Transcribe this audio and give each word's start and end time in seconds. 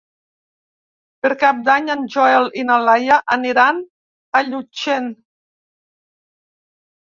Per 1.25 1.29
Cap 1.43 1.59
d'Any 1.67 1.91
en 1.95 2.01
Joel 2.15 2.47
i 2.61 2.63
na 2.69 2.77
Laia 2.85 3.19
aniran 3.37 3.83
a 4.41 4.43
Llutxent. 4.49 5.13